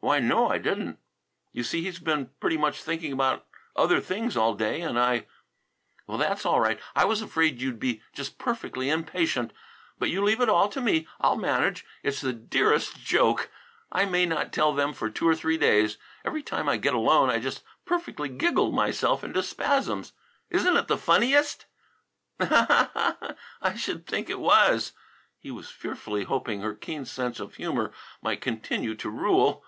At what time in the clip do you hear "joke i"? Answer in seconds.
13.00-14.04